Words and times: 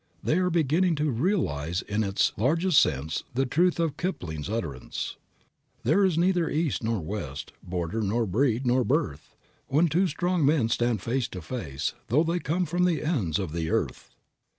They 0.23 0.39
are 0.39 0.49
beginning 0.49 0.95
to 0.95 1.11
realize 1.11 1.83
in 1.83 2.03
its 2.03 2.33
largest 2.35 2.81
sense 2.81 3.23
the 3.35 3.45
truth 3.45 3.79
of 3.79 3.97
Kipling's 3.97 4.49
utterance: 4.49 5.15
"But 5.19 5.49
there 5.83 6.03
is 6.03 6.17
neither 6.17 6.49
East 6.49 6.83
nor 6.83 6.99
West, 6.99 7.53
Border, 7.61 8.01
nor 8.01 8.25
Breed, 8.25 8.65
nor 8.65 8.83
Birth, 8.83 9.35
When 9.67 9.87
two 9.89 10.07
strong 10.07 10.43
men 10.43 10.69
stand 10.69 11.03
face 11.03 11.27
to 11.27 11.41
face, 11.43 11.93
tho' 12.07 12.23
they 12.23 12.39
come 12.39 12.65
from 12.65 12.85
the 12.85 13.03
ends 13.03 13.37
of 13.37 13.51
the 13.51 13.69
earth." 13.69 14.09